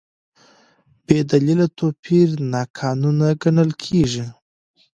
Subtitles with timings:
[1.05, 4.25] بېدلیله توپیر ناقانونه ګڼل کېږي.